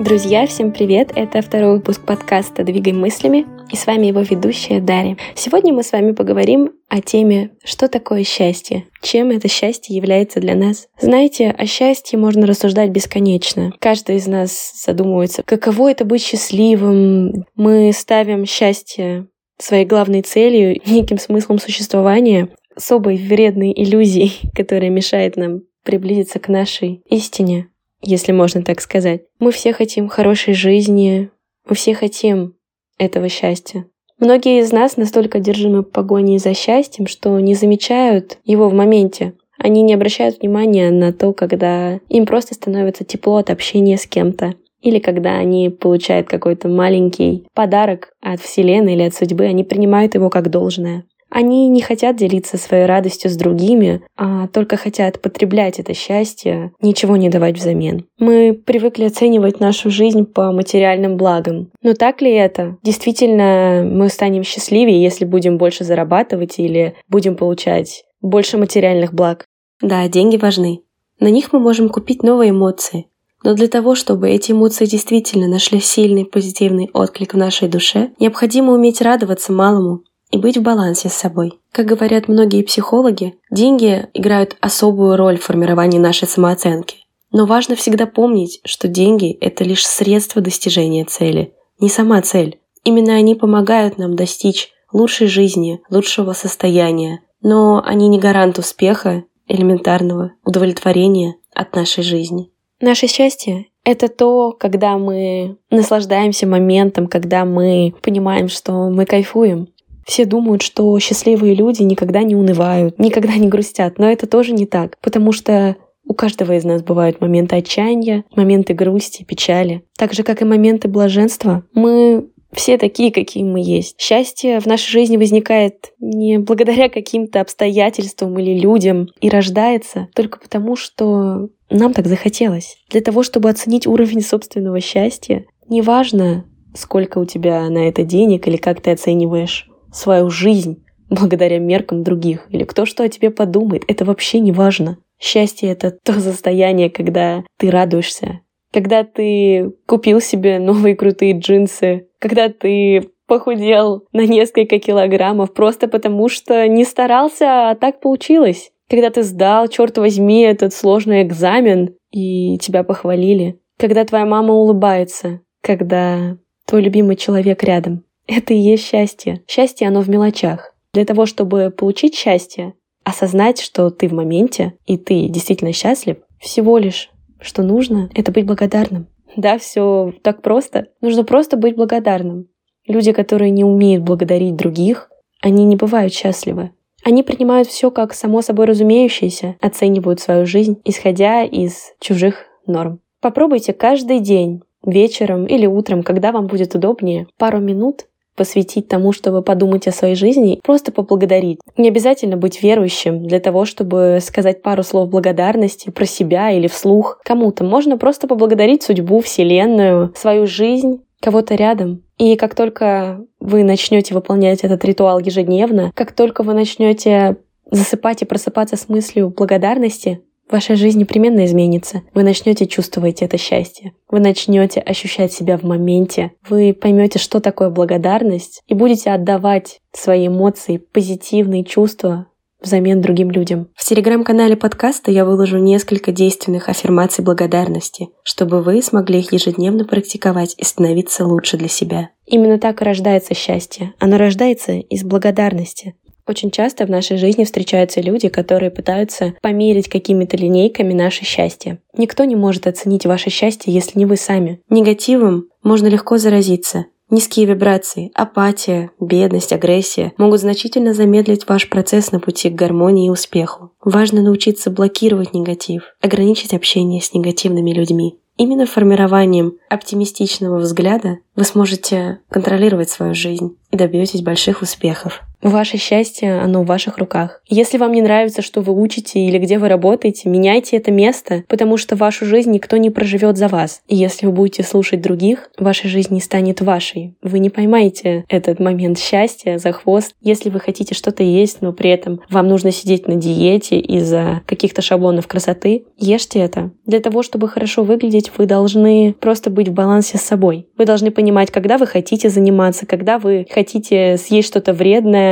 [0.00, 1.12] Друзья, всем привет!
[1.14, 5.18] Это второй выпуск подкаста «Двигай мыслями» и с вами его ведущая Дарья.
[5.34, 10.54] Сегодня мы с вами поговорим о теме «Что такое счастье?», чем это счастье является для
[10.54, 10.88] нас.
[10.98, 13.74] Знаете, о счастье можно рассуждать бесконечно.
[13.78, 17.44] Каждый из нас задумывается, каково это быть счастливым.
[17.54, 19.26] Мы ставим счастье
[19.58, 27.02] своей главной целью, неким смыслом существования, особой вредной иллюзией, которая мешает нам приблизиться к нашей
[27.10, 27.69] истине
[28.02, 29.22] если можно так сказать.
[29.38, 31.30] Мы все хотим хорошей жизни,
[31.68, 32.54] мы все хотим
[32.98, 33.86] этого счастья.
[34.18, 39.32] Многие из нас настолько одержимы погоней за счастьем, что не замечают его в моменте.
[39.56, 44.54] Они не обращают внимания на то, когда им просто становится тепло от общения с кем-то.
[44.82, 50.30] Или когда они получают какой-то маленький подарок от Вселенной или от судьбы, они принимают его
[50.30, 51.04] как должное.
[51.30, 57.16] Они не хотят делиться своей радостью с другими, а только хотят потреблять это счастье, ничего
[57.16, 58.06] не давать взамен.
[58.18, 61.70] Мы привыкли оценивать нашу жизнь по материальным благам.
[61.82, 62.76] Но так ли это?
[62.82, 69.44] Действительно, мы станем счастливее, если будем больше зарабатывать или будем получать больше материальных благ?
[69.80, 70.82] Да, деньги важны.
[71.20, 73.06] На них мы можем купить новые эмоции.
[73.42, 78.72] Но для того, чтобы эти эмоции действительно нашли сильный позитивный отклик в нашей душе, необходимо
[78.72, 81.60] уметь радоваться малому, и быть в балансе с собой.
[81.72, 86.96] Как говорят многие психологи, деньги играют особую роль в формировании нашей самооценки.
[87.32, 92.58] Но важно всегда помнить, что деньги– это лишь средство достижения цели, не сама цель.
[92.84, 100.32] Именно они помогают нам достичь лучшей жизни, лучшего состояния, но они не гарант успеха, элементарного
[100.44, 102.50] удовлетворения от нашей жизни.
[102.80, 109.68] Наше счастье— это то, когда мы наслаждаемся моментом, когда мы понимаем, что мы кайфуем,
[110.06, 114.66] все думают, что счастливые люди никогда не унывают, никогда не грустят, но это тоже не
[114.66, 119.84] так, потому что у каждого из нас бывают моменты отчаяния, моменты грусти, печали.
[119.96, 124.00] Так же, как и моменты блаженства, мы все такие, какие мы есть.
[124.00, 130.74] Счастье в нашей жизни возникает не благодаря каким-то обстоятельствам или людям и рождается только потому,
[130.74, 132.76] что нам так захотелось.
[132.90, 138.56] Для того, чтобы оценить уровень собственного счастья, неважно, сколько у тебя на это денег или
[138.56, 144.04] как ты оцениваешь свою жизнь благодаря меркам других, или кто что о тебе подумает, это
[144.04, 144.98] вообще не важно.
[145.18, 148.40] Счастье— это то состояние, когда ты радуешься,
[148.72, 156.28] когда ты купил себе новые крутые джинсы, когда ты похудел на несколько килограммов просто потому,
[156.28, 158.72] что не старался, а так получилось.
[158.88, 163.60] Когда ты сдал, черт возьми, этот сложный экзамен, и тебя похвалили.
[163.78, 168.04] Когда твоя мама улыбается, когда твой любимый человек рядом.
[168.26, 169.42] Это и есть счастье.
[169.48, 170.74] Счастье, оно в мелочах.
[170.92, 176.78] Для того, чтобы получить счастье, осознать, что ты в моменте, и ты действительно счастлив, всего
[176.78, 177.10] лишь,
[177.40, 179.06] что нужно, это быть благодарным.
[179.36, 180.88] Да, все так просто.
[181.00, 182.48] Нужно просто быть благодарным.
[182.86, 185.10] Люди, которые не умеют благодарить других,
[185.40, 186.70] они не бывают счастливы.
[187.04, 193.00] Они принимают все как само собой разумеющееся, оценивают свою жизнь, исходя из чужих норм.
[193.20, 198.06] Попробуйте каждый день, вечером или утром, когда вам будет удобнее, пару минут
[198.40, 201.58] посвятить тому, чтобы подумать о своей жизни, просто поблагодарить.
[201.76, 207.20] Не обязательно быть верующим для того, чтобы сказать пару слов благодарности про себя или вслух
[207.22, 207.64] кому-то.
[207.64, 212.02] Можно просто поблагодарить судьбу, Вселенную, свою жизнь, кого-то рядом.
[212.16, 217.36] И как только вы начнете выполнять этот ритуал ежедневно, как только вы начнете
[217.70, 222.02] засыпать и просыпаться с мыслью благодарности, Ваша жизнь непременно изменится.
[222.12, 223.92] Вы начнете чувствовать это счастье.
[224.08, 226.32] Вы начнете ощущать себя в моменте.
[226.48, 232.26] Вы поймете, что такое благодарность, и будете отдавать свои эмоции, позитивные чувства
[232.62, 233.68] взамен другим людям.
[233.74, 240.54] В телеграм-канале подкаста я выложу несколько действенных аффирмаций благодарности, чтобы вы смогли их ежедневно практиковать
[240.58, 242.10] и становиться лучше для себя.
[242.26, 243.94] Именно так и рождается счастье.
[243.98, 245.94] Оно рождается из благодарности.
[246.30, 251.80] Очень часто в нашей жизни встречаются люди, которые пытаются померить какими-то линейками наше счастье.
[251.96, 254.60] Никто не может оценить ваше счастье, если не вы сами.
[254.70, 256.84] Негативом можно легко заразиться.
[257.10, 263.10] Низкие вибрации, апатия, бедность, агрессия могут значительно замедлить ваш процесс на пути к гармонии и
[263.10, 263.72] успеху.
[263.84, 268.20] Важно научиться блокировать негатив, ограничить общение с негативными людьми.
[268.36, 275.22] Именно формированием оптимистичного взгляда вы сможете контролировать свою жизнь и добьетесь больших успехов.
[275.42, 277.40] Ваше счастье, оно в ваших руках.
[277.48, 281.78] Если вам не нравится, что вы учите или где вы работаете, меняйте это место, потому
[281.78, 283.80] что вашу жизнь никто не проживет за вас.
[283.88, 287.14] И если вы будете слушать других, ваша жизнь не станет вашей.
[287.22, 290.14] Вы не поймаете этот момент счастья за хвост.
[290.20, 294.82] Если вы хотите что-то есть, но при этом вам нужно сидеть на диете из-за каких-то
[294.82, 296.70] шаблонов красоты, ешьте это.
[296.84, 300.66] Для того, чтобы хорошо выглядеть, вы должны просто быть в балансе с собой.
[300.76, 305.29] Вы должны понимать, когда вы хотите заниматься, когда вы хотите съесть что-то вредное,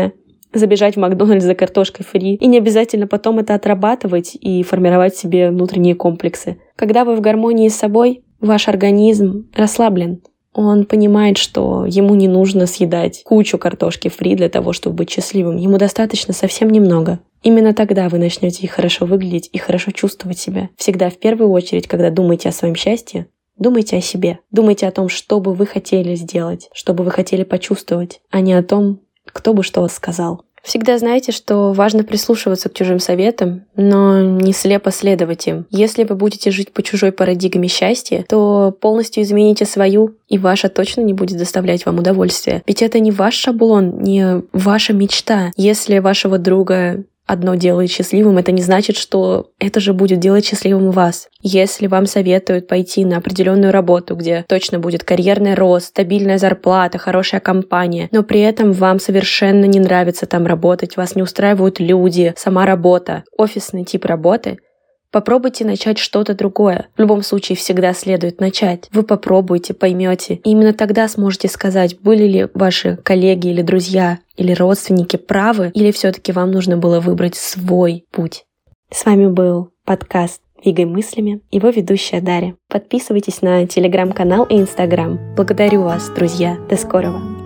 [0.59, 2.35] забежать в Макдональдс за картошкой фри.
[2.35, 6.59] И не обязательно потом это отрабатывать и формировать себе внутренние комплексы.
[6.77, 10.23] Когда вы в гармонии с собой, ваш организм расслаблен.
[10.55, 15.57] Он понимает, что ему не нужно съедать кучу картошки фри для того, чтобы быть счастливым.
[15.57, 17.21] Ему достаточно совсем немного.
[17.43, 20.71] Именно тогда вы начнете хорошо выглядеть и хорошо чувствовать себя.
[20.77, 23.29] Всегда в первую очередь, когда думаете о своем счастье,
[23.59, 24.39] Думайте о себе.
[24.53, 28.55] Думайте о том, что бы вы хотели сделать, что бы вы хотели почувствовать, а не
[28.55, 30.45] о том, кто бы что сказал.
[30.69, 35.65] Всегда знайте, что важно прислушиваться к чужим советам, но не слепо следовать им.
[35.71, 41.01] Если вы будете жить по чужой парадигме счастья, то полностью измените свою, и ваша точно
[41.01, 42.63] не будет доставлять вам удовольствие.
[42.67, 45.53] Ведь это не ваш шаблон, не ваша мечта.
[45.57, 50.91] Если вашего друга одно делает счастливым, это не значит, что это же будет делать счастливым
[50.91, 51.29] вас.
[51.43, 57.41] Если вам советуют пойти на определенную работу, где точно будет карьерный рост, стабильная зарплата, хорошая
[57.41, 62.67] компания, но при этом вам совершенно не нравится там работать, вас не устраивают люди, сама
[62.67, 64.59] работа, офисный тип работы,
[65.11, 66.89] Попробуйте начать что-то другое.
[66.97, 68.89] В любом случае всегда следует начать.
[68.93, 70.35] Вы попробуйте, поймете.
[70.35, 75.91] И именно тогда сможете сказать, были ли ваши коллеги или друзья или родственники правы, или
[75.91, 78.45] все-таки вам нужно было выбрать свой путь.
[78.91, 82.57] С вами был подкаст «Двигай мыслями», его ведущая Дарья.
[82.69, 85.19] Подписывайтесь на телеграм-канал и инстаграм.
[85.37, 86.57] Благодарю вас, друзья.
[86.69, 87.38] До скорого.